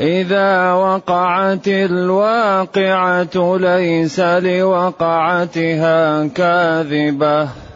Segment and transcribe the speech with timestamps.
[0.00, 7.71] إذا وقعت الواقعة ليس لوقعتها كاذبة.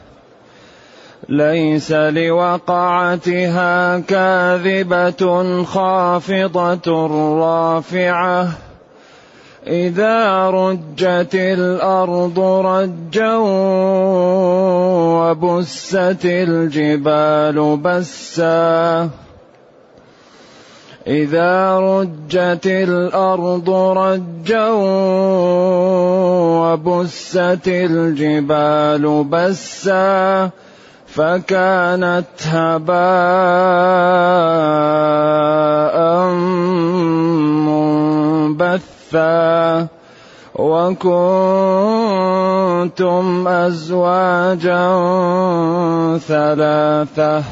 [1.28, 7.06] ليس لوقعتها كاذبة خافضة
[7.40, 8.48] رافعة.
[9.66, 13.36] إذا رجت الأرض رجا
[15.16, 19.08] وبست الجبال بسّا.
[21.06, 24.68] إذا رجت الأرض رجا
[26.62, 30.50] وبست الجبال بسا.
[31.16, 32.96] فكانت هباء
[38.60, 39.86] منبثا
[40.54, 41.08] وكنتم
[43.48, 44.86] أزواجا
[46.18, 47.42] ثلاثة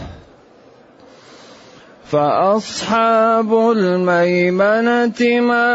[2.05, 5.75] فأصحاب الميمنة ما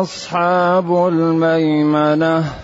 [0.00, 2.63] أصحاب الميمنة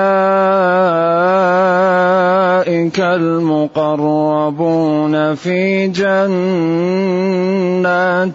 [2.99, 4.35] المقربون
[5.35, 6.25] في جنات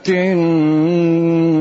[0.09, 1.61] النعيم.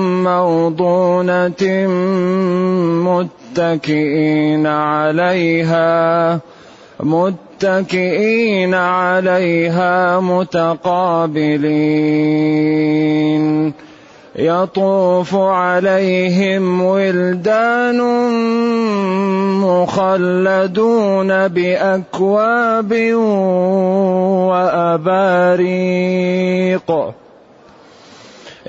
[0.23, 1.87] موضونة
[3.07, 6.39] متكئين عليها
[7.03, 11.61] متكئين عليها متقابلين.
[14.35, 18.01] يطوف عليهم ولدان
[19.61, 23.13] مخلدون بأكواب
[24.49, 25.61] وأباريق.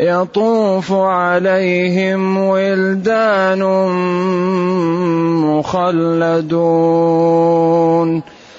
[0.03, 3.63] يطوف عليهم ولدان
[6.43, 7.03] مخلدون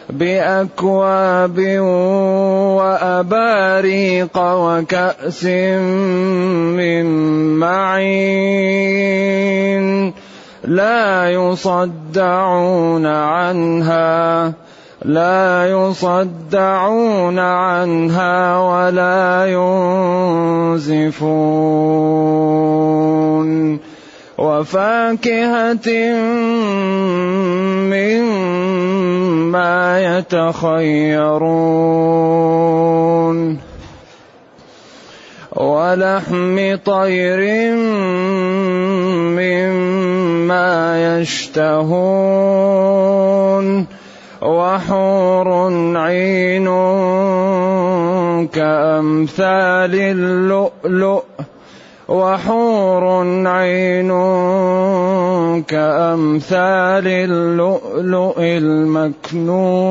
[0.10, 1.60] بأكواب
[2.80, 5.44] وأباريق وكأس
[6.80, 7.06] من
[7.60, 8.64] معين
[10.64, 14.54] لا يصدعون عنها
[15.06, 19.46] لا يصدعون عنها ولا
[20.76, 21.14] ينزفون.
[24.38, 25.90] وفاكهة
[27.92, 29.74] مما
[30.18, 30.94] يتخيرون.
[35.52, 37.42] ولحم طير
[39.36, 40.72] مما
[41.20, 42.44] يشتهون.
[44.44, 45.50] وحور
[45.96, 46.68] عين
[48.52, 51.24] كأمثال اللؤلؤ
[52.10, 53.04] وحور
[53.48, 54.12] عين
[55.64, 59.84] كأمثال اللؤلؤ المكنون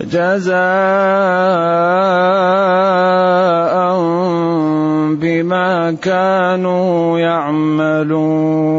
[0.00, 0.58] جزاء
[5.18, 8.78] بما كانوا يعملون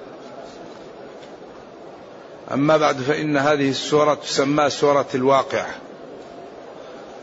[2.53, 5.75] أما بعد فإن هذه السورة تسمى سورة الواقعة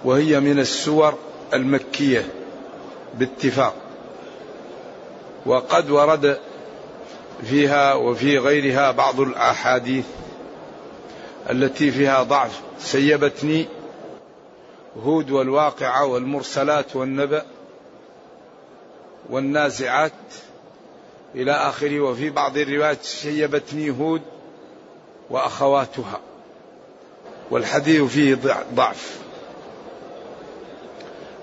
[0.04, 1.14] وهي من السور
[1.54, 2.26] المكية
[3.14, 3.74] باتفاق
[5.46, 6.38] وقد ورد
[7.44, 10.04] فيها وفي غيرها بعض الأحاديث
[11.50, 12.60] التي فيها ضعف.
[12.78, 13.66] سيبتني
[15.02, 17.42] هود والواقعة والمرسلات والنبأ
[19.30, 20.12] والنازعات
[21.34, 22.00] إلى آخره.
[22.00, 24.22] وفي بعض الروايات شيبتني هود
[25.30, 26.20] وأخواتها
[27.50, 28.38] والحديث فيه
[28.74, 29.18] ضعف.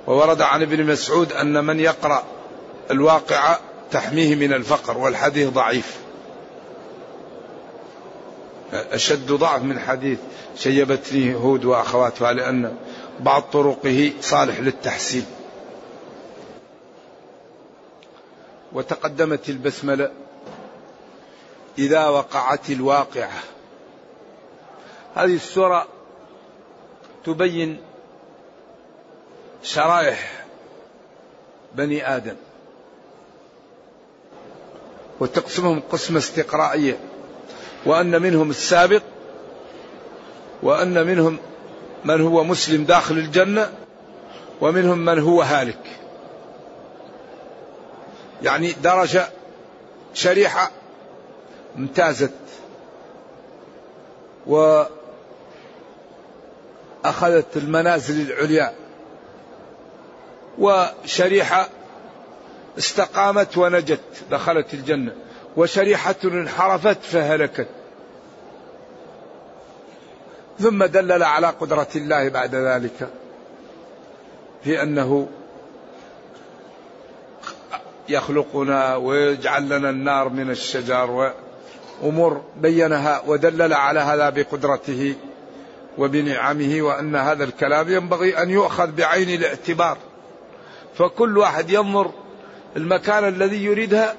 [0.08, 2.24] وورد عن ابن مسعود أن من يقرأ
[2.92, 3.60] الواقعة
[3.92, 5.98] تحميه من الفقر والحديث ضعيف.
[8.74, 10.20] أشد ضعف من حديث
[10.58, 12.76] شيبتني هود وأخواتها لأن
[13.20, 15.26] بعض طرقه صالح للتحسين.
[18.74, 20.12] وتقدمت البسملة
[21.78, 23.44] إذا وقعت الواقعة
[25.15, 25.88] هذه السورة
[27.25, 27.77] تبين
[29.63, 30.45] شرائح
[31.75, 32.35] بني آدم.
[35.19, 36.97] وتقسمهم قسمة استقرائية.
[37.85, 39.01] وأن منهم السابق
[40.63, 41.38] وأن منهم
[42.06, 43.71] من هو مسلم داخل الجنة
[44.62, 46.00] ومنهم من هو هالك.
[48.44, 49.29] يعني درجة
[50.13, 50.71] شريحة
[51.77, 52.31] امتازت
[57.06, 58.74] وأخذت المنازل العليا.
[60.60, 61.69] وشريحة
[62.78, 64.00] استقامت ونجت
[64.31, 65.12] دخلت الجنة.
[65.57, 67.68] وشريحة انحرفت فهلكت.
[70.60, 73.10] ثم دلل على قدرة الله بعد ذلك
[74.63, 75.28] في أنه
[78.10, 81.31] يخلقنا ويجعل لنا النار من الشجر
[82.01, 85.16] وأمور بينها ودلل على هذا بقدرته.
[85.97, 89.97] وبنعمه وأن هذا الكلام ينبغي أن يؤخذ بعين الاعتبار.
[90.97, 92.12] فكل واحد ينظر
[92.75, 94.15] المكان الذي يريدها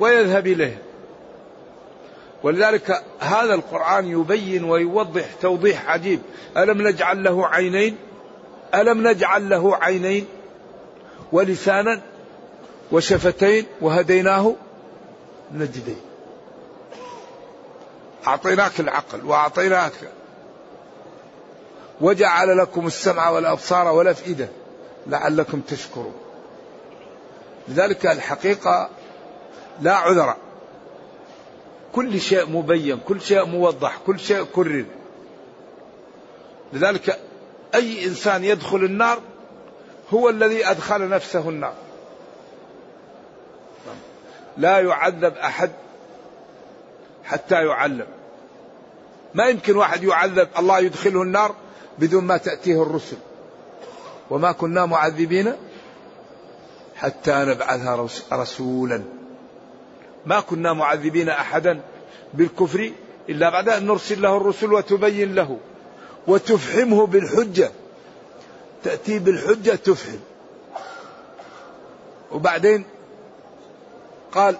[0.00, 0.82] ويذهب إليه.
[2.42, 6.20] ولذلك هذا القرآن يبين ويوضح توضيح عجيب.
[6.56, 7.96] ألم نجعل له عينين؟
[8.74, 10.26] ألم نجعل له عينين؟
[11.32, 12.00] ولسانا
[12.92, 14.54] وشفتين وهديناه
[15.54, 16.00] نجدين.
[18.26, 19.92] أعطيناك العقل وأعطيناك
[22.00, 24.48] وجعل لكم السمع والأبصار والأفئدة
[25.06, 26.14] لعلكم تشكرون.
[27.68, 28.90] لذلك الحقيقة
[29.80, 30.34] لا عذر.
[31.92, 34.84] كل شيء مبين كل شيء موضح كل شيء كرر.
[36.72, 37.18] لذلك
[37.74, 39.18] أي إنسان يدخل النار
[40.14, 41.74] هو الذي أدخل نفسه النار.
[44.56, 45.70] لا يعذب أحد
[47.24, 48.06] حتى يعلم.
[49.34, 51.54] ما يمكن واحد يعذب الله يدخله النار
[51.98, 53.16] بدون ما تأتيه الرسل.
[54.30, 55.52] وما كنا معذبين
[56.96, 57.80] حتى نبعث
[58.32, 59.02] رسولا.
[60.26, 61.80] ما كنا معذبين أحدا
[62.34, 62.92] بالكفر
[63.28, 65.58] إلا بعد أن نرسل له الرسل وتبين له.
[66.26, 67.70] وتفحمه بالحجة.
[68.84, 70.20] تأتي بالحجة تفهم.
[72.32, 72.84] وبعدين
[74.32, 74.56] قال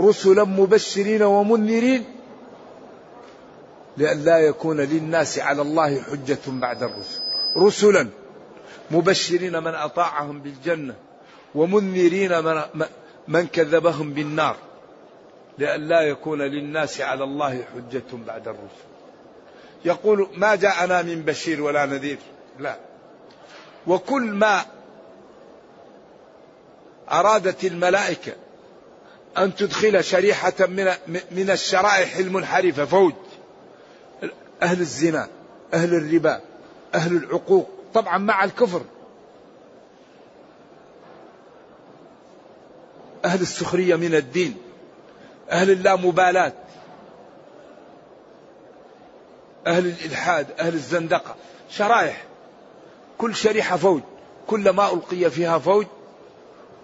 [0.00, 2.04] رسلا مبشرين ومنذرين.
[3.96, 7.20] لئلا يكون للناس على الله حجة بعد الرسل.
[7.56, 8.08] رسلا
[8.90, 10.94] مبشرين من أطاعهم بالجنة
[11.54, 12.62] ومنذرين من,
[13.28, 14.56] من كذبهم بالنار.
[15.58, 18.92] لئلا يكون للناس على الله حجة بعد الرسل.
[19.84, 22.18] يقول ما جاءنا من بشير ولا نذير.
[22.58, 22.76] لا.
[23.86, 24.64] وكل ما
[27.10, 28.32] أرادت الملائكة
[29.38, 30.92] أن تدخل شريحة من
[31.30, 33.12] من الشرائح المنحرفة فوج.
[34.62, 35.28] أهل الزنا
[35.74, 36.40] أهل الربا
[36.94, 38.82] أهل العقوق طبعا مع الكفر.
[43.24, 44.56] أهل السخرية من الدين
[45.50, 46.52] أهل اللامبالاة
[49.66, 51.34] أهل الإلحاد أهل الزندقة.
[51.70, 52.24] شرائح
[53.18, 54.00] كل شريحة فوج
[54.46, 55.86] كلما ألقي فيها فوج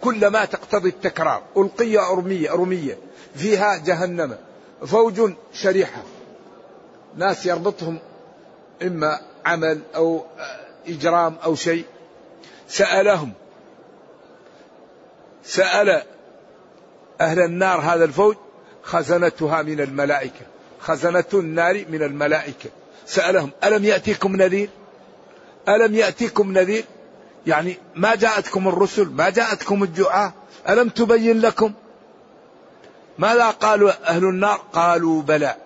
[0.00, 1.42] كلما تقتضي التكرار.
[1.56, 2.98] ألقي أرمية أرمية
[3.34, 4.36] فيها جهنم.
[4.86, 6.02] فوج شريحة.
[7.16, 7.98] ناس يربطهم
[8.82, 10.24] إما عمل أو
[10.88, 11.84] إجرام أو شيء.
[12.68, 13.32] سألهم.
[15.44, 16.02] سأل
[17.20, 18.36] أهل النار هذا الفوج
[18.82, 20.46] خزنتها من الملائكة.
[20.80, 22.70] خزنة النار من الملائكة.
[23.06, 24.68] سألهم ألم يأتيكم نذير؟
[25.68, 26.84] ألم يأتيكم نذير؟
[27.46, 30.32] يعني ما جاءتكم الرسل ما جاءتكم الدعاء
[30.68, 31.72] ألم تبين لكم؟
[33.18, 35.56] ماذا قالوا أهل النار؟ قالوا بلى.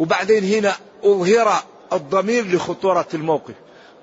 [0.00, 0.72] وبعدين هنا
[1.04, 3.54] أظهر الضمير لخطورة الموقف.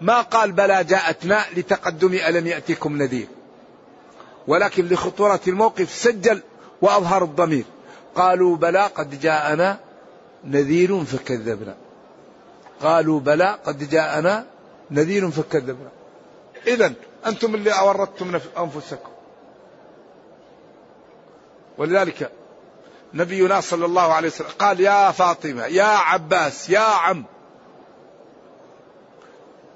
[0.01, 3.27] ما قال بلى جاءتنا لتقدم ألم يأتكم نذير.
[4.47, 6.41] ولكن لخطورة الموقف سجل
[6.81, 7.63] وأظهر الضمير.
[8.15, 9.79] قالوا بلى قد جاءنا
[10.43, 11.75] نذير فكذبنا.
[12.81, 14.45] قالوا بلى قد جاءنا
[14.91, 15.89] نذير فكذبنا.
[16.67, 16.93] إذا
[17.25, 19.11] أنتم اللي أوردتم أنفسكم.
[21.77, 22.31] ولذلك
[23.13, 27.23] نبينا صلى الله عليه وسلم قال يا فاطمة يا عباس يا عم.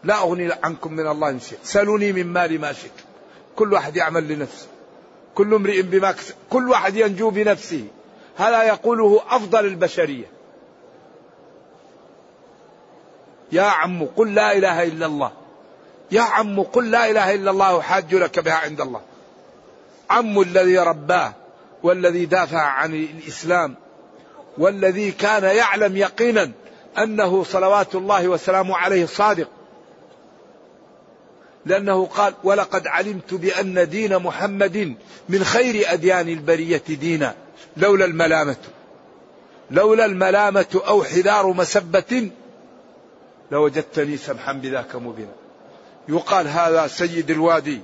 [0.03, 1.59] لا أغني عنكم من الله شيء.
[1.63, 2.91] سلوني من مالي ما شئت.
[3.55, 4.67] كل واحد يعمل لنفسه.
[5.35, 7.87] كل امرئ بما كسب كل واحد ينجو بنفسه.
[8.37, 10.25] هذا يقوله أفضل البشرية.
[13.51, 15.31] يا عم قل لا إله إلا الله.
[16.11, 19.01] يا عم قل لا إله إلا الله حاج لك بها عند الله.
[20.09, 21.33] عم الذي رباه.
[21.83, 23.75] والذي دافع عن الإسلام
[24.57, 26.51] والذي كان يعلم يقينا
[26.97, 29.47] أنه صلوات الله وسلامه عليه صادق.
[31.65, 34.95] لأنه قال ولقد علمت بأن دين محمد
[35.29, 37.35] من خير أديان البرية دينا
[37.77, 38.57] لولا الملامة.
[39.71, 42.31] لولا الملامة أو حذار مسبة
[43.51, 45.33] لوجدتني سمحا بذاك مبينا.
[46.09, 47.81] يقال هذا سيد الوادي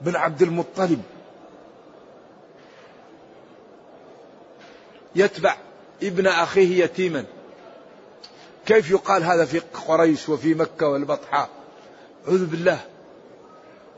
[0.00, 1.02] بن عبد المطلب.
[5.18, 5.56] يتبع
[6.02, 7.24] ابن أخيه يتيما.
[8.66, 9.58] كيف يقال هذا في
[9.88, 11.48] قريش وفي مكة والبطحاء؟
[12.28, 12.80] أعوذ بالله.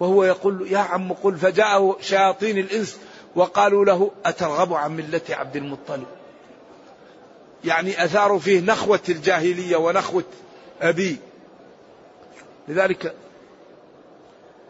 [0.01, 2.97] وهو يقول يا عم قل فجاءه شياطين الإنس
[3.37, 6.07] وقالوا له أترغب عن ملة عبد المطلب؟
[7.65, 10.25] يعني أثاروا فيه نخوة الجاهلية ونخوة
[10.81, 11.17] أبي.
[12.69, 13.15] لذلك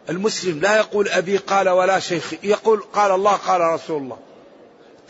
[0.09, 4.17] المسلم لا يقول أبي قال ولا شيخ يقول قال الله قال رسول الله.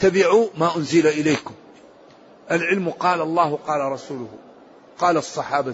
[0.01, 1.53] اتبعوا ما أنزل إليكم.
[2.51, 4.29] العلم قال الله قال رسوله.
[4.97, 5.73] قال الصحابة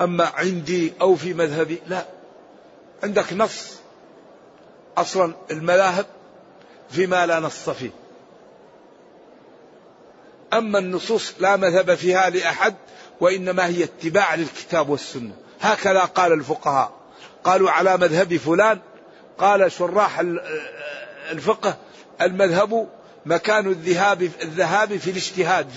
[0.00, 2.04] أما عندي أو في مذهبي؟ لا.
[3.02, 3.76] عندك نص.
[4.96, 6.06] أصلا المذاهب
[6.90, 7.90] فيما لا نص فيه.
[10.52, 12.74] أما النصوص لا مذهب فيها لأحد
[13.20, 15.32] وإنما هي اتباع للكتاب والسنة.
[15.60, 16.92] هكذا قال الفقهاء.
[17.44, 18.78] قالوا على مذهب فلان.
[19.38, 20.20] قال شراح
[21.30, 21.76] الفقه
[22.22, 22.88] المذهب
[23.28, 25.68] مكان الذهاب الذهاب في الاجتهاد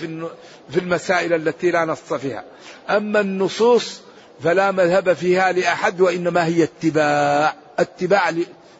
[0.70, 2.44] في المسائل التي لا نص فيها.
[2.90, 4.00] أما النصوص
[4.42, 8.34] فلا مذهب فيها لأحد وإنما هي اتباع اتباع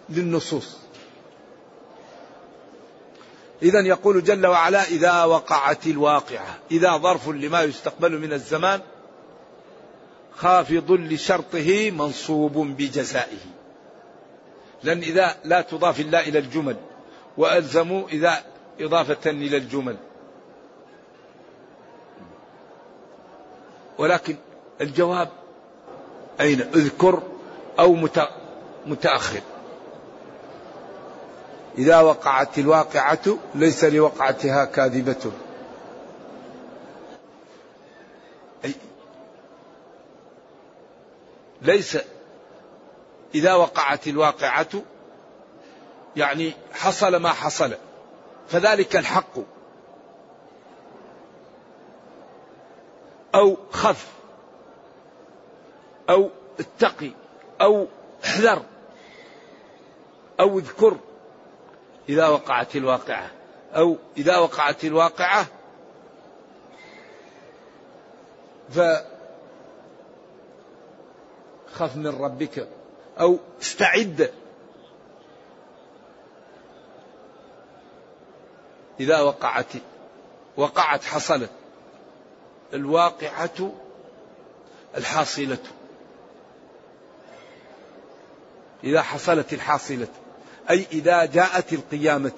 [0.08, 0.76] للنصوص.
[3.62, 8.80] إذا يقول جل وعلا إذا وقعت الواقعة إذا ظرف لما يستقبل من الزمان
[10.36, 13.44] خافض لشرطه منصوب بجزائه.
[14.82, 16.76] لأن إذا لا تضاف إلا إلى الجمل
[17.36, 19.96] وألزموا إذا إضافة إلى الجمل.
[23.98, 24.36] ولكن
[24.80, 25.28] الجواب
[26.40, 27.22] أين؟ اذكر
[27.78, 28.08] أو
[28.86, 29.40] متأخر.
[31.78, 35.32] إذا وقعت الواقعة ليس لوقعتها كاذبة.
[38.64, 38.74] أي
[41.62, 41.98] ليس
[43.34, 44.68] إذا وقعت الواقعة
[46.16, 47.74] يعني حصل ما حصل.
[48.48, 49.38] فذلك الحق.
[53.34, 54.12] أو خف.
[56.10, 56.30] أو
[56.60, 57.10] اتقي.
[57.60, 57.86] أو
[58.24, 58.62] احذر.
[60.40, 60.96] أو اذكر.
[62.08, 63.30] إذا وقعت الواقعة.
[63.72, 65.46] أو إذا وقعت الواقعة.
[68.70, 68.80] ف
[71.72, 72.68] خف من ربك.
[73.20, 74.41] أو استعد.
[79.00, 79.66] إذا وقعت
[80.56, 81.50] وقعت حصلت
[82.74, 83.72] الواقعة
[84.96, 85.58] الحاصلة.
[88.84, 90.08] إذا حصلت الحاصلة
[90.70, 92.32] أي إذا جاءت القيامة.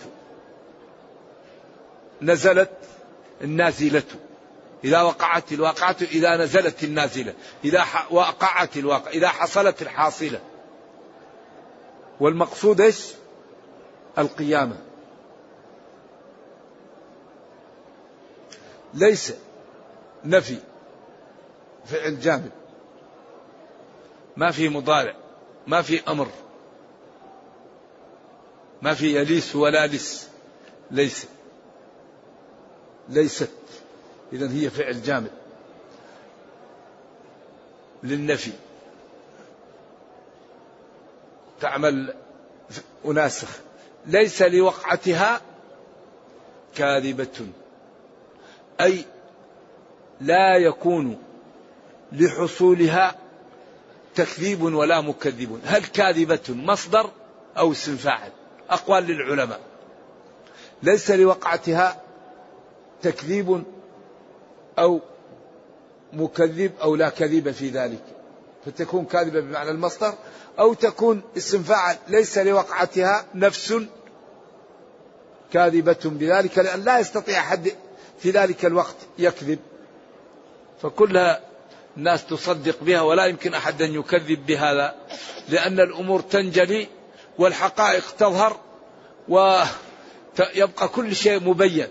[2.22, 2.70] نزلت
[3.40, 4.02] النازلة.
[4.84, 7.34] إذا وقعت الواقعة إذا نزلت النازلة.
[7.64, 10.40] إذا وقعت الواقع إذا حصلت الحاصلة.
[12.20, 13.06] والمقصود إيش؟
[14.18, 14.76] القيامة.
[18.94, 19.34] ليس
[20.24, 20.58] نفي
[21.84, 22.50] فعل جامد
[24.36, 25.16] ما في مضارع
[25.66, 26.28] ما في أمر
[28.82, 30.28] ما في يليس ولا لس
[30.90, 31.26] ليس
[33.08, 33.50] ليست.
[34.32, 35.30] إذا هي فعل جامد
[38.02, 38.52] للنفي.
[41.60, 42.14] تعمل
[43.06, 43.48] أناسخ.
[44.06, 45.40] ليس لوقعتها
[46.76, 47.46] كاذبة.
[48.80, 49.04] أي
[50.20, 51.18] لا يكون
[52.12, 53.14] لحصولها
[54.14, 55.60] تكذيب ولا مكذب.
[55.64, 57.10] هل كاذبة مصدر
[57.58, 58.30] أو اسم فاعل؟
[58.70, 59.60] أقوال للعلماء.
[60.82, 62.00] ليس لوقعتها
[63.02, 63.64] تكذيب
[64.78, 65.00] أو
[66.12, 68.02] مكذب أو لا كذب في ذلك.
[68.66, 70.14] فتكون كاذبة بمعنى المصدر
[70.58, 71.96] أو تكون اسم فاعل.
[72.08, 73.74] ليس لوقعتها نفس
[75.52, 77.72] كاذبة بذلك لأن لا يستطيع أحد
[78.18, 79.58] في ذلك الوقت يكذب
[80.82, 81.40] فكلها
[81.96, 84.94] الناس تصدق بها ولا يمكن أحد أن يكذب بهذا
[85.48, 86.88] لأن الأمور تنجلي
[87.38, 88.56] والحقائق تظهر
[89.28, 91.88] ويبقى كل شيء مبين.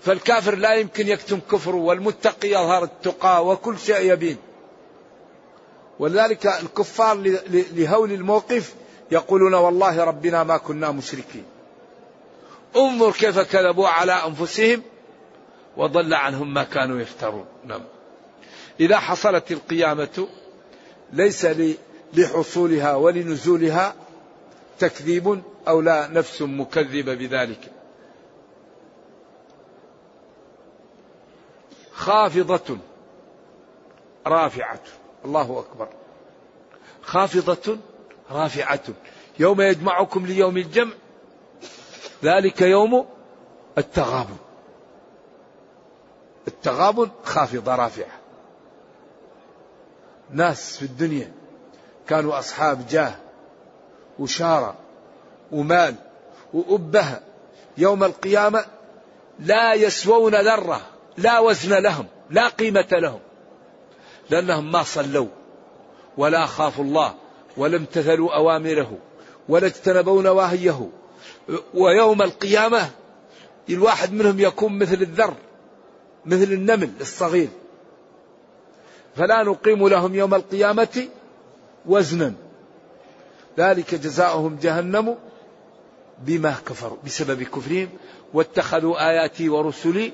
[0.00, 4.36] فالكافر لا يمكن يكتم كفره والمتقي يظهر التقى وكل شيء يبين.
[5.98, 8.74] ولذلك الكفار لهول الموقف
[9.10, 11.44] يقولون والله ربنا ما كنا مشركين.
[12.76, 14.82] انظر كيف كذبوا على أنفسهم
[15.80, 17.46] وضل عنهم ما كانوا يفترون.
[17.64, 17.82] نعم.
[18.80, 20.28] إذا حصلت القيامة
[21.12, 21.46] ليس
[22.14, 23.94] لحصولها ولنزولها
[24.78, 27.72] تكذيب أو لا نفس مكذبة بذلك.
[31.92, 32.78] خافضة.
[34.26, 34.82] رافعة.
[35.24, 35.88] الله أكبر.
[37.02, 37.78] خافضة.
[38.30, 38.84] رافعة.
[39.38, 40.92] يوم يجمعكم ليوم الجمع
[42.24, 43.06] ذلك يوم
[43.78, 44.49] التغابن.
[46.48, 48.20] التغابن خافضة رافعة
[50.30, 51.32] ناس في الدنيا
[52.08, 53.14] كانوا أصحاب جاه
[54.18, 54.74] وشارة
[55.52, 55.94] ومال
[56.54, 57.20] وأبهة
[57.78, 58.64] يوم القيامة
[59.38, 60.80] لا يسوون ذرة
[61.16, 63.20] لا وزن لهم لا قيمة لهم
[64.30, 65.28] لأنهم ما صلوا
[66.16, 67.14] ولا خافوا الله
[67.56, 68.98] ولا امتثلوا أوامره
[69.48, 70.88] ولا اجتنبوا نواهيه.
[71.74, 72.90] ويوم القيامة
[73.70, 75.34] الواحد منهم يكون مثل الذر
[76.26, 77.48] مثل النمل الصغير.
[79.16, 81.08] فلا نقيم لهم يوم القيامة
[81.86, 82.34] وزنا.
[83.58, 85.16] ذلك جزاؤهم جهنم
[86.18, 87.88] بما كفروا بسبب كفرهم.
[88.34, 90.12] واتخذوا آياتي ورسلي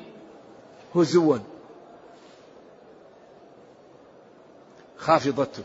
[0.95, 1.39] هزوا.
[4.99, 5.65] خافضة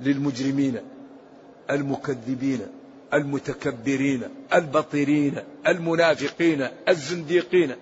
[0.00, 0.80] للمجرمين
[1.70, 2.66] المكذبين
[3.14, 4.22] المتكبرين
[4.54, 7.76] البطرين المنافقين الزنديقين.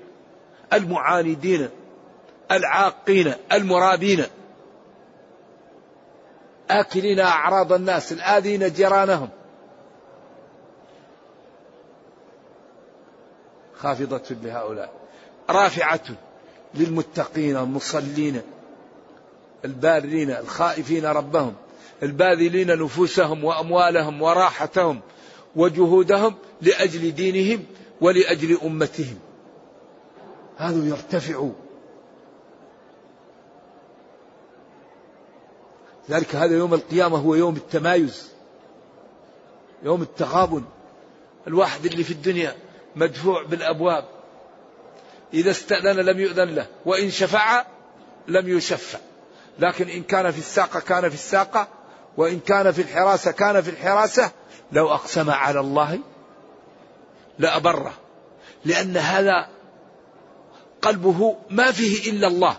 [0.72, 1.68] المعاندين
[2.50, 4.24] العاقين المرابين.
[6.70, 9.28] آكلين أعراض الناس الآذين جيرانهم.
[13.78, 14.92] خافضة لهؤلاء.
[15.50, 16.04] رافعة
[16.74, 18.42] للمتقين المصلين
[19.64, 21.54] البارين الخائفين ربهم.
[22.02, 25.00] الباذلين نفوسهم وأموالهم وراحتهم
[25.56, 27.64] وجهودهم لأجل دينهم
[28.00, 29.18] ولأجل أمتهم.
[30.60, 31.52] هذا يرتفعوا
[36.10, 38.30] ذلك هذا يوم القيامة هو يوم التمايز
[39.82, 40.64] يوم التغابن.
[41.46, 42.56] الواحد اللي في الدنيا
[42.96, 44.04] مدفوع بالأبواب.
[45.34, 47.64] إذا استأذن لم يؤذن له وإن شفع
[48.28, 48.98] لم يشفع.
[49.58, 51.68] لكن إن كان في الساقة كان في الساقة
[52.16, 54.30] وإن كان في الحراسة كان في الحراسة
[54.72, 55.98] لو أقسم على الله
[57.38, 57.92] لأبره.
[58.64, 59.59] لأن هذا
[60.82, 62.56] قلبه ما فيه إلا الله.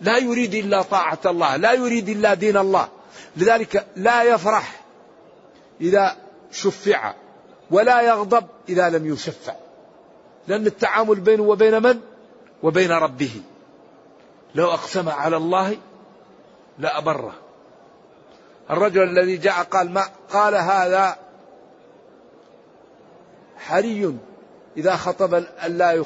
[0.00, 2.88] لا يريد إلا طاعة الله لا يريد إلا دين الله.
[3.36, 4.80] لذلك لا يفرح
[5.80, 6.16] إذا
[6.52, 7.14] شفع
[7.70, 9.54] ولا يغضب إذا لم يشفع.
[10.48, 12.00] لأن التعامل بينه وبين من؟
[12.62, 13.30] وبين ربه.
[14.54, 15.76] لو أقسم على الله
[16.78, 17.34] لأبره
[18.70, 21.16] الرجل الذي جاء قال ما قال هذا
[23.58, 24.18] حري.
[24.78, 26.04] إذا خطب أن لا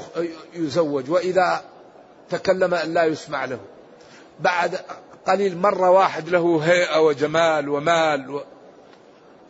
[0.55, 1.65] يزوج وإذا
[2.31, 3.59] تكلم أن لا يسمع له.
[4.41, 4.81] بعد
[5.27, 8.41] قليل مرة واحد له هيئة وجمال ومال و...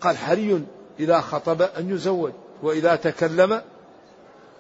[0.01, 0.65] قال حري
[1.01, 2.33] إذا خطب أن يزوج
[2.63, 3.53] وإذا تكلم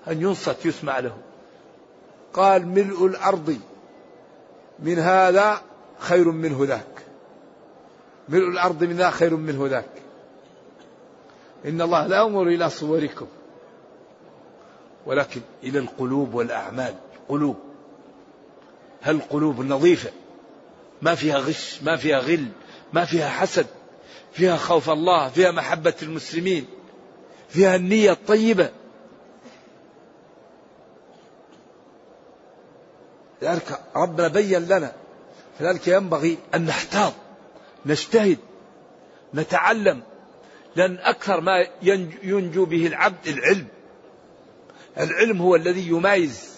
[0.09, 1.17] أن ينصت يسمع له.
[2.33, 3.59] قال ملء الأرض
[4.79, 5.61] من هذا
[5.99, 7.03] خير منه ذاك.
[8.29, 10.03] ملء الأرض من ذا خير منه ذاك.
[11.65, 13.27] إن الله لا ينظر إلى صوركم.
[15.07, 16.95] ولكن إلى القلوب والأعمال.
[17.29, 17.57] قلوب.
[19.03, 20.11] هل قلوب نظيفة؟
[21.03, 22.49] ما فيها غش ما فيها غل
[22.93, 23.67] ما فيها حسد
[24.33, 26.67] فيها خوف الله فيها محبة المسلمين
[27.49, 28.71] فيها النية الطيبة.
[33.43, 34.93] لذلك ربنا بين لنا
[35.61, 37.13] لذلك ينبغي أن نحتاط
[37.87, 38.39] نجتهد
[39.35, 40.03] نتعلم
[40.77, 41.67] لأن أكثر ما
[42.23, 43.67] ينجو به العبد العلم.
[44.99, 46.53] العلم هو الذي يمايز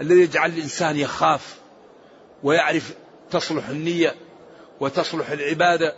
[0.00, 1.58] الذي يجعل الإنسان يخاف
[2.42, 2.94] ويعرف
[3.30, 4.14] تصلح النية
[4.80, 5.94] وتصلح العبادة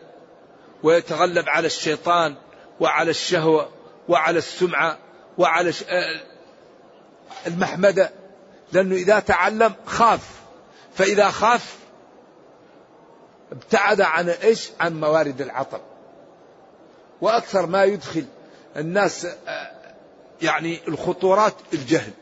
[0.83, 2.37] ويتغلب على الشيطان
[2.81, 3.69] وعلى الشهوة
[4.09, 4.99] وعلى السمعة
[5.39, 6.21] وعلى آه،
[7.47, 8.11] المحمدة.
[8.73, 10.41] لأنه إذا تعلم خاف
[10.95, 11.77] فإذا خاف
[13.53, 15.81] ابتعد عن إيش؟ عن موارد العطب.
[17.21, 18.25] وأكثر ما يدخل
[18.77, 19.80] الناس آه،
[20.43, 22.13] يعني الخطورات الجهل.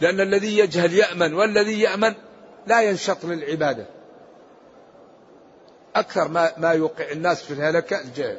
[0.00, 2.14] لأن الذي يجهل يأمن والذي يأمن
[2.66, 3.86] لا ينشط للعبادة.
[5.96, 8.38] أكثر ما ما يوقع الناس في الهلكة الجهل.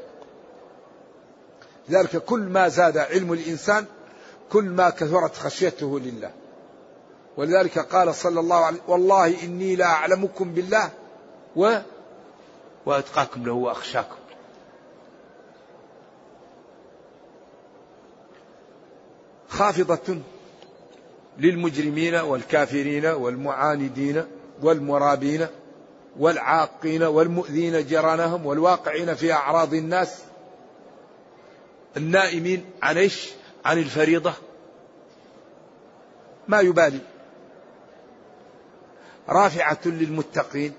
[1.90, 3.86] لذلك كل ما زاد علم الإنسان
[4.52, 6.32] كل ما كثرت خشيته لله.
[7.38, 10.90] ولذلك قال صلى الله عليه والله إني لا أعلمكم بالله
[11.56, 11.78] و
[12.86, 14.25] وأتقاكم له وأخشاكم.
[19.50, 20.18] خافضة
[21.38, 24.24] للمجرمين والكافرين والمعاندين
[24.62, 25.48] والمرابين
[26.20, 30.22] والعاقين والمؤذين جيرانهم والواقعين في أعراض الناس
[31.98, 33.30] النائمين عن إيش؟
[33.66, 34.34] عن الفريضة
[36.48, 37.00] ما يبالي
[39.30, 40.74] رافعة للمتقين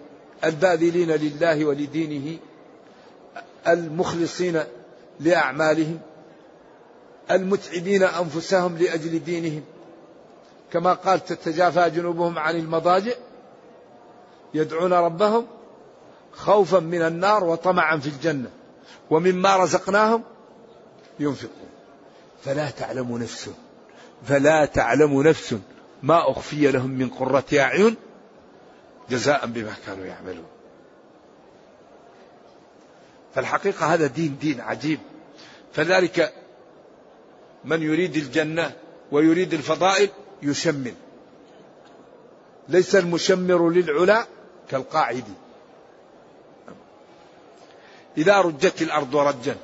[0.45, 2.39] الباذلين لله ولدينه
[3.69, 4.63] المخلصين
[5.21, 6.01] لأعمالهم
[7.31, 9.65] المتعبين أنفسهم لأجل دينهم.
[10.73, 13.13] كما قال تتجافى جنوبهم عن المضاجع
[14.55, 15.47] يدعون ربهم
[16.33, 18.51] خوفا من النار وطمعا في الجنة
[19.11, 20.23] ومما رزقناهم
[21.21, 21.69] ينفقون.
[22.45, 23.51] فلا تعلم نفس
[24.25, 25.57] فلا تعلم نفس
[26.03, 27.97] ما أخفي لهم من قرة أعين
[29.11, 30.47] جزاء بما كانوا يعملون.
[33.35, 35.01] فالحقيقة هذا دين دين عجيب.
[35.73, 36.33] فذلك
[37.67, 38.73] من يريد الجنة
[39.13, 40.09] ويريد الفضائل
[40.43, 40.95] يشمل.
[42.69, 44.27] ليس المشمر للعلا
[44.69, 45.25] كالقاعد.
[48.19, 49.57] إذا رجت الأرض رجا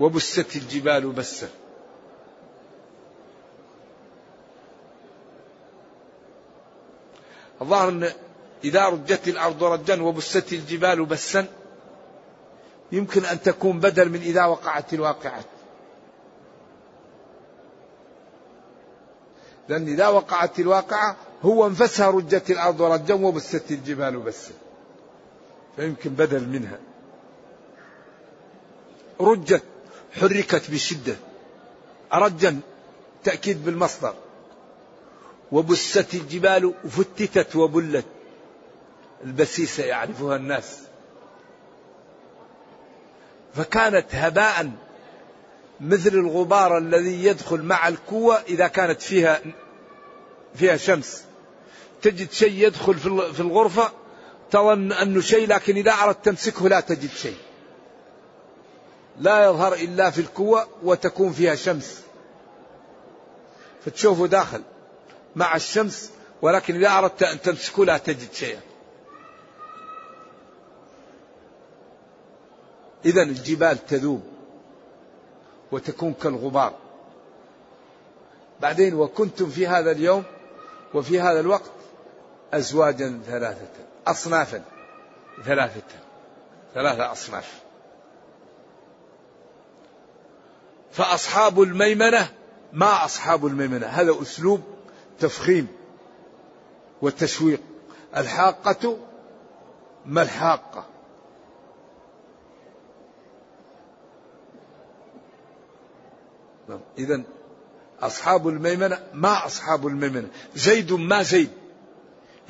[0.00, 1.48] وبست الجبال بسا.
[7.62, 8.12] الظاهر أن
[8.64, 11.46] إذا رجت الأرض رجا وبست الجبال بسا
[12.92, 15.44] يمكن أن تكون بدل من إذا وقعت الواقعة.
[19.70, 24.52] لأن إذا وقعت الواقعة هو انفسها رجت الأرض رجا وبست الجبال بسا
[25.76, 26.78] فيمكن بدل منها.
[29.20, 29.62] رجت
[30.12, 31.16] حركت بشدة
[32.12, 32.60] رجا
[33.24, 34.14] تأكيد بالمصدر.
[35.52, 38.04] وبست الجبال وفتتت وبلت.
[39.24, 40.78] البسيسة يعرفها الناس.
[43.54, 44.70] فكانت هباء
[45.80, 49.40] مثل الغبار الذي يدخل مع الكوة إذا كانت فيها
[50.54, 51.24] فيها شمس.
[52.02, 52.94] تجد شيء يدخل
[53.34, 53.92] في الغرفة
[54.50, 57.36] تظن أنه شيء لكن إذا أردت تمسكه لا تجد شيء.
[59.18, 62.02] لا يظهر إلا في الكوة وتكون فيها شمس.
[63.84, 64.62] فتشوفه داخل
[65.36, 66.10] مع الشمس
[66.42, 68.60] ولكن إذا أردت أن تمسكه لا تجد شيئا.
[73.04, 74.22] إذا الجبال تذوب
[75.72, 76.74] وتكون كالغبار.
[78.60, 80.24] بعدين وكنتم في هذا اليوم
[80.94, 81.70] وفي هذا الوقت
[82.52, 83.68] أزواجا ثلاثة
[84.06, 84.62] أصنافا
[85.44, 85.82] ثلاثة
[86.74, 87.60] ثلاثة أصناف.
[90.92, 92.28] فأصحاب الميمنة
[92.72, 94.60] ما أصحاب الميمنة هذا أسلوب
[95.20, 95.68] تفخيم
[97.02, 97.60] وتشويق.
[98.16, 98.96] الحاقة
[100.06, 100.86] ما الحاقة؟
[106.98, 107.22] إذا
[108.02, 110.28] أصحاب الميمنة ما أصحاب الميمنة.
[110.54, 111.50] زيد ما زيد.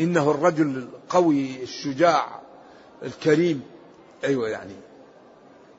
[0.01, 2.41] إنه الرجل القوي الشجاع
[3.03, 3.63] الكريم.
[4.25, 4.75] أيوة يعني.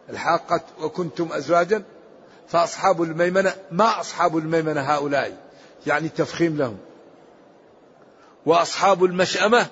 [0.10, 1.84] الحاقة وكنتم أزواجا.
[2.48, 5.38] فأصحاب الميمنة ما أصحاب الميمنة هؤلاء.
[5.88, 6.78] يعني تفخيم لهم.
[8.46, 9.68] وأصحاب المشأمة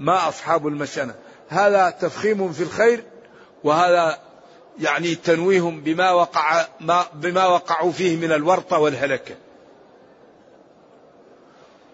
[0.00, 1.14] ما أصحاب المشأمة.
[1.48, 3.04] هذا تفخيم في الخير
[3.64, 4.18] وهذا
[4.80, 9.34] يعني تنويهم بما وقع ما بما وقعوا فيه من الورطة والهلكة.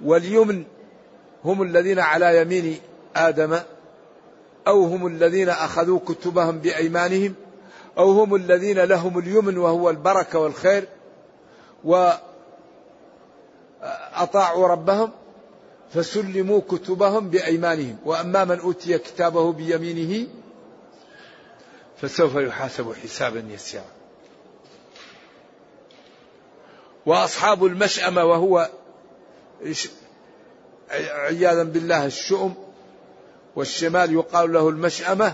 [0.05, 0.65] واليمن
[1.45, 2.79] هم الذين على يمين
[3.17, 3.59] آدم
[4.67, 7.35] أو هم الذين أخذوا كتبهم بأيمانهم
[7.99, 10.89] أو هم الذين لهم اليمن وهو البركة والخير
[11.85, 12.19] وأطاعوا
[14.69, 15.11] ربهم
[15.95, 17.97] فسلموا كتبهم بأيمانهم.
[18.05, 20.29] وأما من أوتي كتابه بيمينه
[22.09, 23.85] فسوف يحاسب حسابا يسيرا.
[27.07, 28.71] وأصحاب المشأمة وهو
[30.91, 32.55] عياذا بالله الشؤم
[33.57, 35.33] والشمال يقال له المشأمة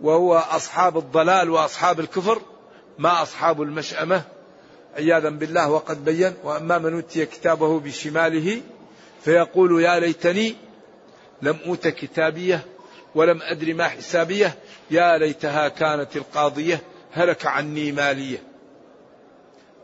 [0.00, 2.42] وهو أصحاب الضلال وأصحاب الكفر
[2.98, 4.22] ما أصحاب المشأمة.
[4.96, 8.62] عياذا بالله وقد بين وأما من أوتي كتابه بشماله
[9.24, 10.56] فيقول يا ليتني
[11.42, 12.66] لم أوت كتابيه
[13.16, 14.54] ولم أدر ما حسابية.
[14.90, 16.80] يا ليتها كانت القاضية
[17.12, 18.42] هلك عني مالية.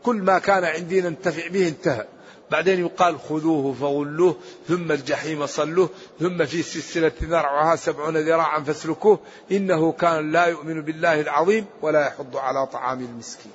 [0.03, 2.05] كل ما كان عندي ننتفع به انتهى.
[2.51, 4.35] بعدين يقال خذوه فغلوه
[4.67, 9.19] ثم الجحيم صلوه ثم في سلسلة ذرعها سبعون ذراعا فاسلكوه.
[9.51, 13.51] إنه كان لا يؤمن بالله العظيم ولا يحض على طعام المسكين.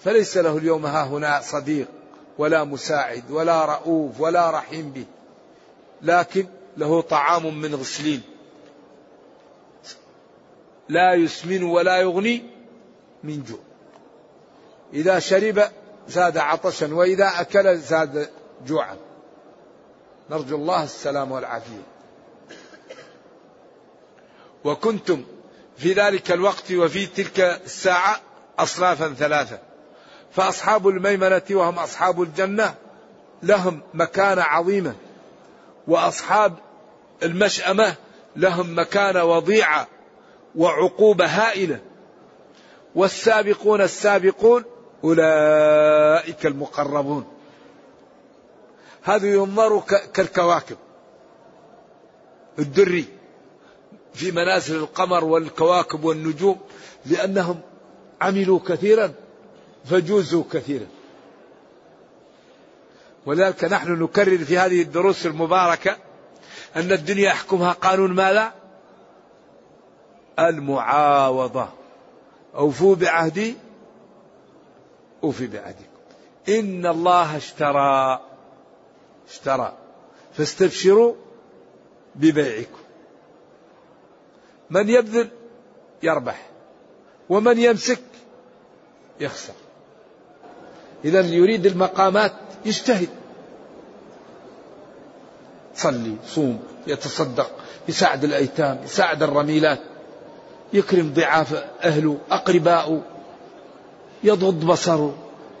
[0.00, 1.88] فليس له اليوم ها هنا صديق
[2.38, 5.04] ولا مساعد ولا رؤوف ولا رحيم به.
[6.02, 8.22] لكن له طعام من غسلين.
[10.88, 12.42] لا يسمن ولا يغني
[13.24, 13.60] من جوع.
[14.92, 15.62] إذا شرب
[16.08, 18.30] زاد عطشا وإذا أكل زاد
[18.66, 18.96] جوعا.
[20.30, 21.82] نرجو الله السلام والعافية.
[24.64, 25.24] وكنتم
[25.76, 28.20] في ذلك الوقت وفي تلك الساعة
[28.58, 29.58] أصنافا ثلاثة.
[30.32, 32.74] فأصحاب الميمنة وهم أصحاب الجنة
[33.42, 34.94] لهم مكانة عظيمة.
[35.88, 36.54] وأصحاب
[37.22, 37.94] المشأمة
[38.36, 39.88] لهم مكانة وضيعة
[40.56, 41.80] وعقوبة هائلة.
[42.94, 44.64] والسابقون السابقون
[45.04, 47.24] أولئك المقربون.
[49.02, 49.80] هذا ينظر
[50.14, 50.76] كالكواكب.
[52.58, 53.04] الدري
[54.14, 56.60] في منازل القمر والكواكب والنجوم
[57.06, 57.60] لأنهم
[58.20, 59.12] عملوا كثيرا
[59.84, 60.86] فجوزوا كثيرا.
[63.26, 65.96] ولذلك نحن نكرر في هذه الدروس المباركة
[66.76, 68.52] أن الدنيا يحكمها قانون ماذا؟
[70.38, 71.68] المعاوضة.
[72.54, 73.56] أوفوا بعهدي
[75.24, 75.82] أوفي بعهدكم.
[76.48, 78.20] إن الله اشترى
[79.30, 79.72] اشترى.
[80.32, 81.14] فاستبشروا
[82.14, 82.82] ببيعكم.
[84.70, 85.30] من يبذل
[86.02, 86.46] يربح
[87.28, 88.02] ومن يمسك
[89.20, 89.54] يخسر.
[91.04, 92.32] إذا يريد المقامات
[92.64, 93.08] يجتهد.
[95.74, 97.50] صلي صوم يتصدق
[97.88, 99.80] يساعد الأيتام يساعد الرميلات
[100.72, 103.02] يكرم ضعاف أهله أقرباؤه
[104.24, 105.14] يضغض بصره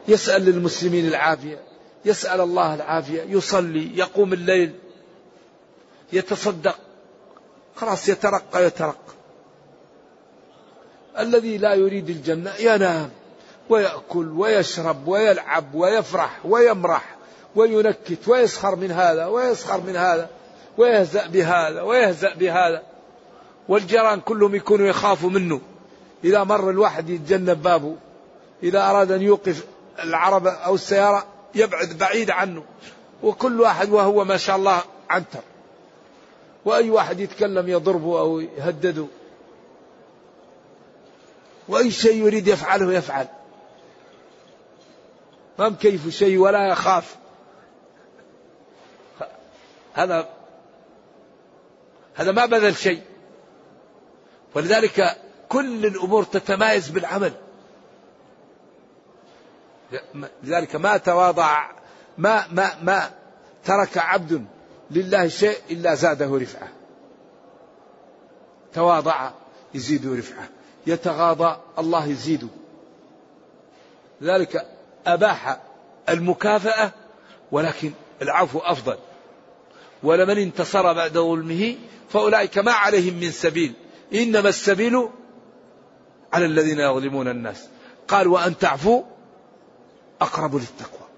[0.08, 1.58] يسأل للمسلمين العافية
[2.04, 4.72] يسأل الله العافية يصلي يقوم الليل
[6.12, 6.78] يتصدق.
[7.76, 9.12] خلاص يترقى يترقى.
[11.18, 13.10] الذي لا يريد الجنة ينام.
[13.68, 17.16] ويأكل ويشرب ويلعب ويفرح ويمرح
[17.56, 20.28] وينكت ويسخر من هذا ويسخر من هذا
[20.78, 22.82] ويهزأ بهذا ويهزأ بهذا
[23.68, 25.60] والجيران كلهم يكونوا يخافوا منه.
[26.24, 27.96] إذا مر الواحد يتجنب بابه
[28.62, 29.64] إذا أراد أن يوقف
[30.02, 32.64] العربة أو السيارة يبعد بعيد عنه.
[33.22, 35.40] وكل واحد وهو ما شاء الله عنتر.
[36.64, 39.06] وأي واحد يتكلم يضربه أو يهدده.
[41.68, 43.26] وأي شيء يريد يفعله يفعل.
[45.58, 47.16] ما مكيف شيء ولا يخاف.
[49.94, 50.28] هذا
[52.14, 53.02] هذا ما بذل شيء.
[54.54, 55.16] ولذلك
[55.48, 57.32] كل الأمور تتمايز بالعمل.
[60.42, 61.70] لذلك ما تواضع
[62.18, 63.10] ما ما ما
[63.64, 64.44] ترك عبد
[64.90, 66.68] لله شيء إلا زاده رفعة.
[68.72, 69.30] تواضع
[69.74, 70.48] يزيد رفعة.
[70.86, 72.48] يتغاضى الله يزيده.
[74.20, 74.71] لذلك
[75.06, 75.60] أباح
[76.08, 76.92] المكافأة
[77.52, 78.98] ولكن العفو أفضل.
[80.02, 81.76] ولمن انتصر بعد ظلمه
[82.10, 83.72] فأولئك ما عليهم من سبيل.
[84.14, 85.08] إنما السبيل
[86.32, 87.68] على الذين يظلمون الناس.
[88.08, 89.02] قال وأن تعفو
[90.20, 91.08] أقرب للتقوى.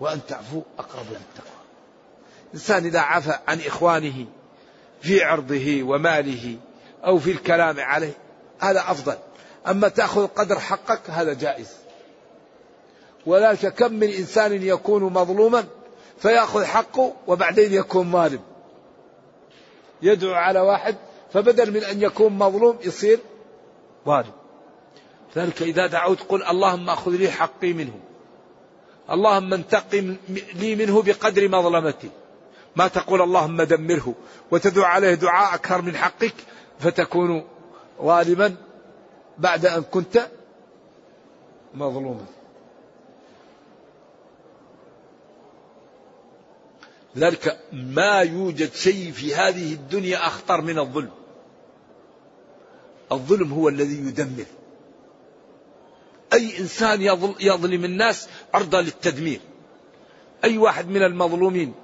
[0.00, 1.56] وأن تعفو أقرب للتقوى.
[2.48, 4.26] الإنسان إذا عفى عن إخوانه
[5.00, 6.56] في عرضه وماله
[7.04, 8.12] أو في الكلام عليه
[8.60, 9.16] هذا أفضل.
[9.68, 11.85] أما تأخذ قدر حقك هذا جائز.
[13.26, 15.64] ولكن كم من إنسان يكون مظلوما
[16.18, 18.40] فيأخذ حقه وبعدين يكون ظالم.
[20.02, 20.96] يدعو على واحد
[21.32, 23.18] فبدل من أن يكون مظلوم يصير
[24.06, 24.32] ظالم.
[25.36, 28.00] ذلك إذا دعوت قل اللهم أخذ لي حقي منه.
[29.10, 30.16] اللهم انتقم
[30.54, 32.10] لي منه بقدر مظلمتي.
[32.76, 34.14] ما تقول اللهم دمره
[34.50, 36.34] وتدعو عليه دعاء أكثر من حقك
[36.78, 37.44] فتكون
[38.02, 38.54] ظالما
[39.38, 40.26] بعد أن كنت
[41.74, 42.35] مظلوما.
[47.16, 51.10] ذلك ما يوجد شيء في هذه الدنيا أخطر من الظلم.
[53.12, 54.44] الظلم هو الذي يدمر.
[56.32, 57.02] أي إنسان
[57.40, 59.40] يظلم الناس عرضة للتدمير.
[60.44, 61.74] أي واحد من المظلومين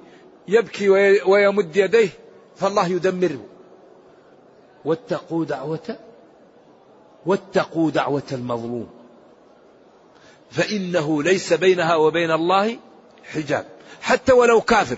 [0.48, 0.88] يبكي
[1.26, 2.08] ويمد يديه
[2.56, 3.44] فالله يدمره.
[4.84, 5.98] واتقوا دعوة
[7.26, 8.90] واتقوا دعوة المظلوم.
[10.50, 12.78] فإنه ليس بينها وبين الله
[13.24, 13.66] حجاب.
[14.02, 14.96] حتى ولو كافر.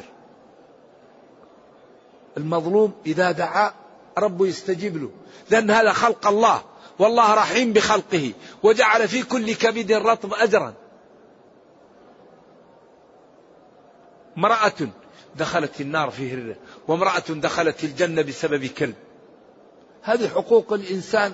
[2.36, 3.72] المظلوم إذا دعا
[4.18, 5.10] ربه يستجيب له.
[5.50, 6.62] لأن هذا خلق الله
[6.98, 10.74] والله رحيم بخلقه وجعل في كل كبد رطب أجرا.
[14.38, 14.88] امرأة
[15.36, 16.56] دخلت النار في هرة
[16.88, 18.94] وامرأة دخلت الجنة بسبب كلب.
[20.02, 21.32] هذه حقوق الإنسان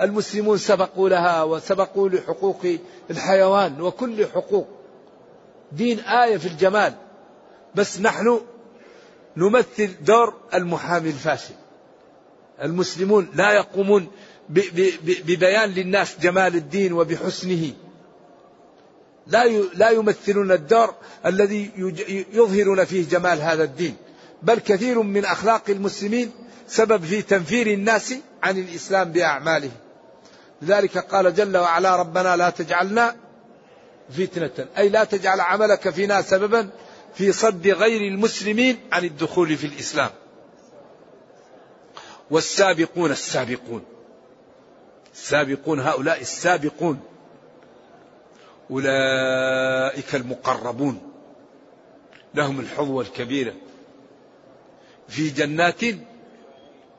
[0.00, 2.66] المسلمون سبقوا لها وسبقوا لحقوق
[3.10, 4.68] الحيوان وكل حقوق.
[5.72, 6.94] دين آية في الجمال.
[7.74, 8.40] بس نحن
[9.36, 11.54] نمثل دور المحامي الفاشل.
[12.62, 14.08] المسلمون لا يقومون
[15.26, 17.72] ببيان للناس جمال الدين وبحسنه.
[19.26, 20.94] لا لا يمثلون الدور
[21.26, 21.70] الذي
[22.32, 23.96] يظهرون فيه جمال هذا الدين.
[24.42, 26.30] بل كثير من أخلاق المسلمين
[26.68, 29.70] سبب في تنفير الناس عن الإسلام باعماله
[30.62, 33.16] لذلك قال جل وعلا ربنا لا تجعلنا
[34.10, 34.66] فتنة.
[34.78, 36.68] أي لا تجعل عملك فينا سببا
[37.14, 40.10] في صد غير المسلمين عن الدخول في الإسلام.
[42.30, 43.84] والسابقون السابقون.
[45.12, 47.00] السابقون هؤلاء السابقون.
[48.70, 51.12] أولئك المقربون.
[52.34, 53.54] لهم الحظوة الكبيرة.
[55.08, 55.80] في جنات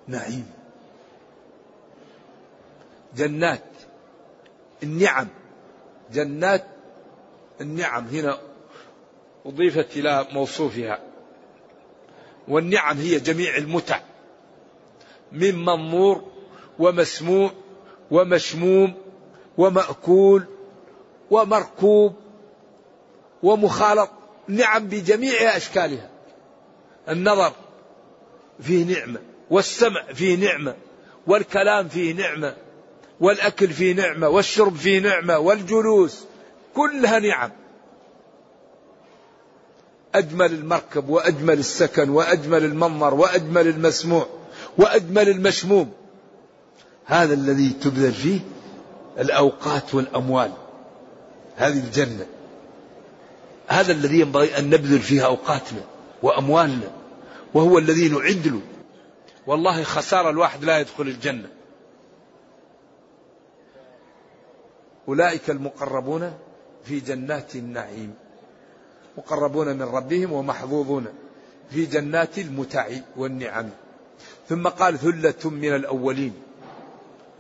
[0.08, 0.52] نعيم.
[3.16, 3.64] جنات
[4.84, 5.28] النعم.
[6.12, 6.66] جنات
[7.62, 8.08] النعم.
[8.08, 8.51] هنا
[9.46, 11.00] أضيفت إلى موصوفها.
[12.48, 14.00] والنعم هي جميع المتع.
[15.32, 16.24] من منظور
[16.80, 17.52] ومسموع
[18.12, 18.94] ومشموم
[19.58, 20.44] ومأكول
[21.32, 22.16] ومركوب
[23.44, 24.10] ومخالط.
[24.48, 26.10] نعم بجميع أشكالها.
[27.10, 27.54] النظر
[28.62, 30.76] فيه نعمة والسمع فيه نعمة
[31.28, 32.56] والكلام فيه نعمة
[33.20, 36.26] والأكل فيه نعمة والشرب فيه نعمة والجلوس
[36.76, 37.52] كلها نعم.
[40.16, 44.28] أجمل المركب وأجمل السكن وأجمل المنظر وأجمل المسموع
[44.78, 45.92] وأجمل المشموم.
[47.06, 48.40] هذا الذي تبذل فيه
[49.20, 50.52] الأوقات والأموال.
[51.56, 52.26] هذه الجنة.
[53.68, 55.84] هذا الذي ينبغي أن نبذل فيه أوقاتنا
[56.24, 56.92] وأموالنا.
[57.54, 58.62] وهو الذي نعد له
[59.48, 61.50] والله خسارة الواحد لا يدخل الجنة.
[65.08, 66.34] أولئك المقربون
[66.84, 68.14] في جنات النعيم.
[69.18, 71.06] مقربون من ربهم ومحظوظون
[71.70, 73.70] في جنات المتع والنعم.
[74.50, 76.34] ثم قال ثلة من الأولين.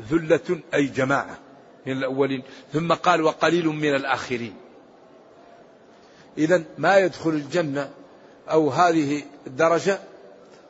[0.09, 1.37] ثلة أي جماعة
[1.85, 2.43] من الأولين.
[2.73, 4.55] ثم قال وقليل من الآخرين.
[6.37, 7.91] إذا ما يدخل الجنة
[8.51, 9.99] أو هذه الدرجة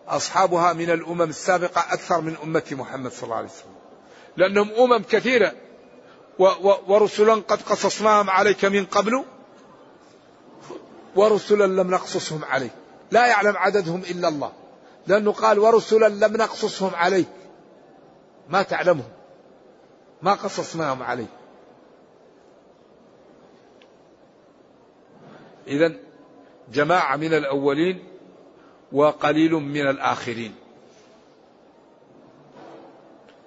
[0.08, 3.76] أصحابها من الأمم السابقة أكثر من أمة محمد صلى الله عليه وسلم.
[4.38, 5.54] لأنهم أمم كثيرة.
[6.88, 9.24] ورسلا قد قصصناهم عليك من قبل.
[11.15, 12.71] ورسلا لم نقصصهم عليك.
[13.12, 14.52] لا يعلم عددهم إلا الله.
[15.08, 17.28] لأنه قال ورسلا لم نقصصهم عليك.
[18.50, 19.12] ما تعلمهم.
[20.21, 21.28] ما قصصناهم عليك.
[25.67, 25.93] إذا
[26.74, 28.04] جماعة من الأولين
[28.91, 30.56] وقليل من الآخرين.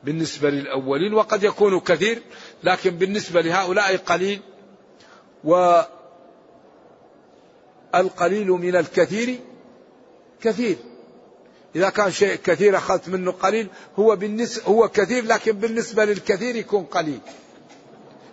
[0.03, 2.23] بالنسبة للأولين وقد يكون كثير
[2.65, 4.41] لكن بالنسبة لهؤلاء قليل.
[7.99, 9.41] والقليل من الكثير
[10.43, 10.77] كثير.
[11.77, 16.85] إذا كان شيء كثير أخذت منه قليل هو بالنسبة هو كثير لكن بالنسبة للكثير يكون
[16.85, 17.21] قليل.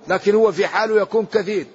[0.07, 1.65] لكن هو في حاله يكون كثير.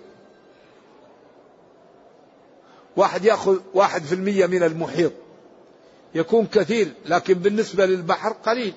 [2.97, 5.13] واحد يأخذ واحد في المية من المحيط.
[6.15, 8.75] يكون كثير لكن بالنسبة للبحر قليل.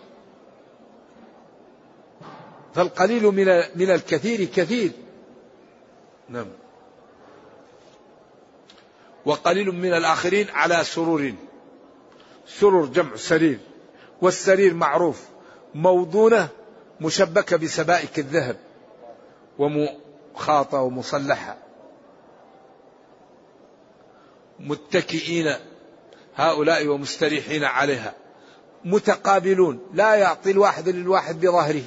[2.76, 4.92] فالقليل من من الكثير كثير.
[6.30, 6.48] نعم.
[9.26, 11.34] وقليل من الآخرين على سرور.
[12.48, 13.60] سرر جمع سرير
[14.22, 15.22] والسرير معروف
[15.76, 16.48] موضونة
[17.02, 18.58] مشبكة بسبائك الذهب
[19.60, 21.58] ومخاطة ومصلحة.
[24.60, 25.56] متكئين
[26.36, 28.14] هؤلاء ومستريحين عليها.
[28.86, 31.84] متقابلون لا يعطي الواحد للواحد بظهره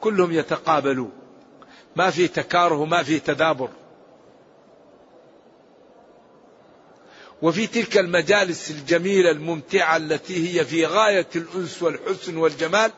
[0.00, 1.12] كلهم يتقابلون.
[1.96, 3.68] ما في تكاره ما في تدابر.
[7.42, 12.90] وفي تلك المجالس الجميلة الممتعة التي هي في غاية الأنس والحسن والجمال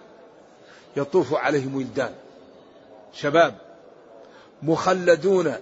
[0.96, 2.14] يطوف عليهم ولدان.
[3.12, 3.54] شباب
[4.62, 5.54] مخلدون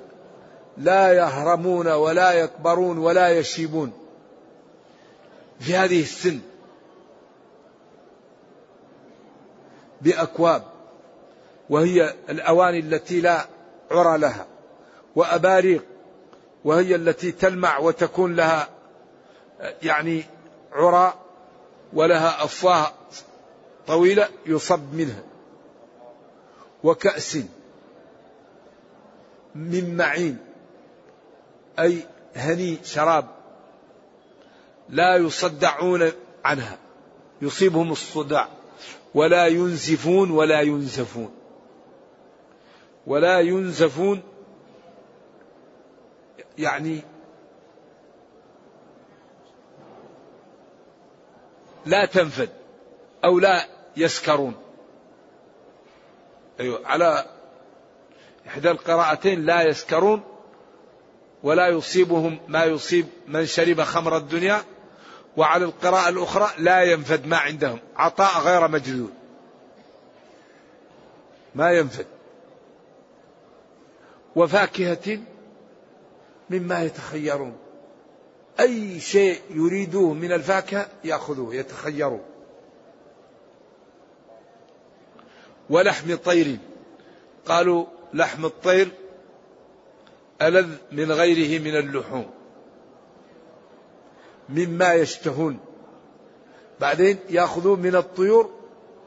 [0.78, 3.92] لا يهرمون ولا يكبرون ولا يشيبون.
[5.60, 6.40] في هذه السن
[10.00, 10.62] بأكواب
[11.70, 13.46] وهي الأواني التي لا
[13.90, 14.46] عرى لها
[15.16, 15.84] وأباريق
[16.64, 18.68] وهي التي تلمع وتكون لها
[19.82, 20.24] يعني
[20.72, 21.14] عرى
[21.92, 22.92] ولها أفواه
[23.86, 25.22] طويلة يصب منها.
[26.84, 27.38] وكأس
[29.54, 30.38] من معين
[31.78, 32.02] أي
[32.36, 33.26] هني شراب
[34.88, 36.12] لا يصدعون
[36.44, 36.78] عنها
[37.42, 38.48] يصيبهم الصداع
[39.14, 41.30] ولا ينزفون ولا ينزفون
[43.06, 44.22] ولا ينزفون
[46.58, 47.02] يعني
[51.86, 52.48] لا تنفد
[53.24, 54.54] أو لا يسكرون.
[56.60, 57.26] أيوة على
[58.46, 60.22] إحدى القراءتين لا يسكرون
[61.42, 64.62] ولا يصيبهم ما يصيب من شرب خمر الدنيا
[65.36, 67.78] وعلى القراءة الأخرى لا ينفد ما عندهم.
[67.96, 69.14] عطاء غير مجدود
[71.54, 72.06] ما ينفد.
[74.36, 75.18] وفاكهة
[76.50, 77.56] مما يتخيرون.
[78.60, 82.22] أي شيء يريدوه من الفاكهة يأخذوه يتخيرون.
[85.70, 86.58] ولحم طير
[87.46, 88.88] قالوا لحم الطير
[90.42, 92.30] ألذ من غيره من اللحوم.
[94.48, 95.58] مما يشتهون.
[96.80, 98.50] بعدين ياخذون من الطيور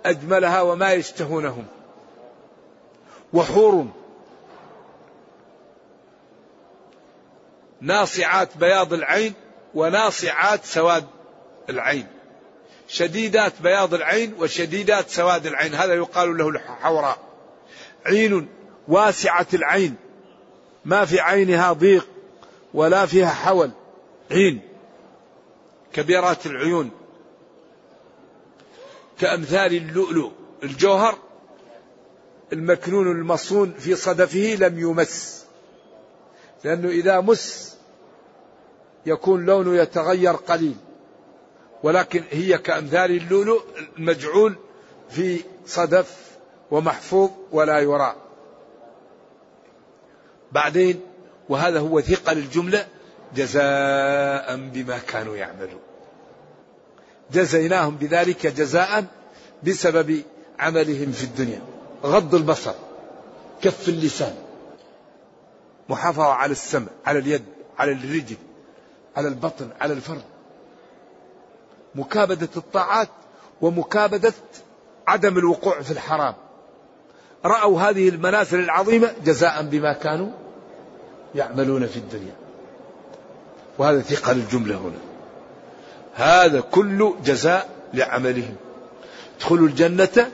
[0.05, 1.65] أجملها وما يشتهونهم.
[3.33, 3.87] وحور
[7.81, 9.33] ناصعات بياض العين
[9.73, 11.05] وناصعات سواد
[11.69, 12.07] العين.
[12.87, 15.73] شديدات بياض العين وشديدات سواد العين.
[15.75, 17.17] هذا يقال له الحوراء.
[18.05, 18.47] عين
[18.87, 19.95] واسعة العين.
[20.85, 22.07] ما في عينها ضيق
[22.73, 23.71] ولا فيها حول.
[24.31, 24.61] عين.
[25.93, 26.91] كبيرات العيون.
[29.19, 30.31] كأمثال اللؤلؤ.
[30.63, 31.17] الجوهر
[32.53, 35.45] المكنون المصون في صدفه لم يمس.
[36.63, 37.70] لأنه إذا مس
[39.05, 40.75] يكون لونه يتغير قليل.
[41.83, 43.61] ولكن هي كأمثال اللؤلؤ
[43.97, 44.55] المجعول
[45.09, 46.17] في صدف
[46.71, 48.15] ومحفوظ ولا يرى.
[50.51, 51.01] بعدين
[51.49, 52.87] وهذا هو ثقل الجملة
[53.35, 55.79] جزاء بما كانوا يعملون.
[57.31, 59.05] جزيناهم بذلك جزاء
[59.63, 60.21] بسبب
[60.59, 61.61] عملهم في الدنيا.
[62.03, 62.73] غض البصر
[63.61, 64.35] كف اللسان
[65.89, 67.43] محافظة على السمع على اليد
[67.77, 68.35] على الرجل.
[69.17, 70.21] على البطن على الفرد.
[71.95, 73.09] مكابدة الطاعات
[73.61, 74.33] ومكابدة
[75.07, 76.35] عدم الوقوع في الحرام.
[77.45, 80.29] رأوا هذه المنازل العظيمة جزاء بما كانوا
[81.35, 82.35] يعملون في الدنيا.
[83.77, 84.99] وهذا ثقل الجملة هنا.
[86.13, 88.55] هذا كل جزاء لعملهم.
[89.37, 90.31] ادخلوا الجنة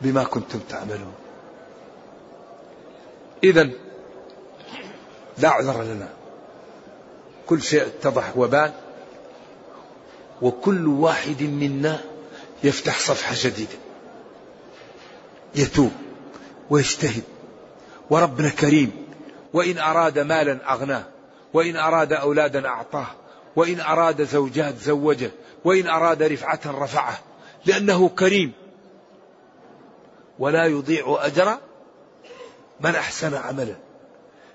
[0.00, 1.14] بما كنتم تعملون.
[3.44, 3.70] إذا
[5.38, 6.08] لا عذر لنا.
[7.46, 8.72] كل شيء اتضح وبان
[10.42, 12.00] وكل واحد منا
[12.64, 13.78] يفتح صفحة جديدة.
[15.54, 15.92] يتوب
[16.70, 17.22] ويجتهد.
[18.10, 18.92] وربنا كريم.
[19.52, 21.04] وإن أراد مالا أغناه.
[21.54, 23.06] وإن أراد أولادا أعطاه.
[23.56, 25.30] وإن أراد زوجات زوجه.
[25.64, 27.18] وإن أراد رفعة رفعه.
[27.66, 28.52] لأنه كريم.
[30.38, 31.58] ولا يضيع أجر
[32.80, 33.76] من أحسن عملا.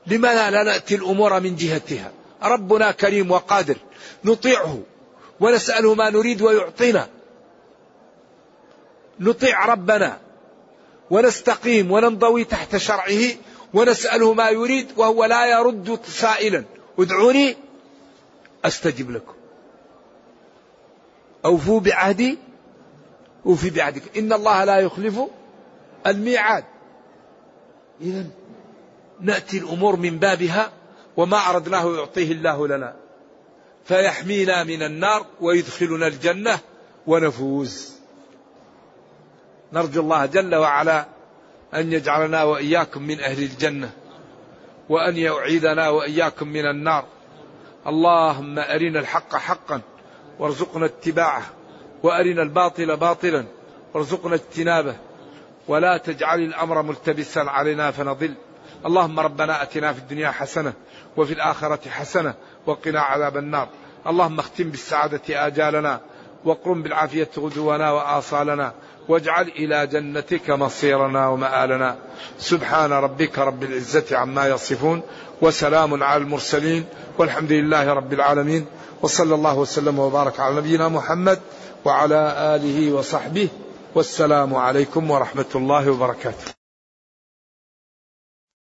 [0.07, 2.11] لماذا لا نأتي الأمور من جهتها؟
[2.43, 3.77] ربنا كريم وقادر.
[4.25, 4.79] نطيعه
[5.39, 7.07] ونسأله ما نريد ويعطينا.
[9.19, 10.19] نطيع ربنا
[11.11, 13.21] ونستقيم وننضوي تحت شرعه
[13.73, 16.63] ونسأله ما يريد وهو لا يرد سائلا.
[16.99, 17.55] ادعوني
[18.65, 19.33] أستجب لكم.
[21.45, 22.37] أوفوا بعهدي
[23.45, 24.17] أوفي بعهدك.
[24.17, 25.19] إن الله لا يخلف
[26.07, 26.63] الميعاد.
[28.01, 28.25] اذا
[29.19, 30.71] نأتي الأمور من بابها.
[31.17, 32.95] وما اردناه يعطيه الله لنا.
[33.85, 36.59] فيحمينا من النار ويدخلنا الجنة
[37.07, 37.95] ونفوز.
[39.73, 41.05] نرجو الله جل وعلا
[41.75, 43.91] أن يجعلنا وإياكم من أهل الجنة
[44.89, 47.05] وأن يعيذنا وإياكم من النار.
[47.87, 49.81] اللهم أرنا الحق حقا
[50.39, 51.43] وارزقنا اتباعه
[52.03, 53.45] وأرنا الباطل باطلا
[53.93, 54.95] وارزقنا اجتنابه.
[55.67, 58.33] ولا تجعل الأمر ملتبسا علينا فنضل.
[58.85, 60.73] اللهم ربنا أتنا في الدنيا حسنة
[61.17, 62.33] وفي الآخرة حسنة
[62.65, 63.67] وقنا عذاب النار.
[64.07, 65.99] اللهم اختم بالسعادة آجالنا
[66.45, 68.73] وقرم بالعافية غدونا وآصالنا
[69.09, 71.95] واجعل إلى جنتك مصيرنا ومآلنا.
[72.39, 75.01] سبحان ربك رب العزة عما يصفون
[75.41, 76.85] وسلام على المرسلين
[77.17, 78.65] والحمد لله رب العالمين.
[79.01, 81.39] وصلى الله وسلم وبارك على نبينا محمد
[81.85, 83.47] وعلى آله وصحبه.
[83.95, 86.60] والسلام عليكم ورحمة الله وبركاته.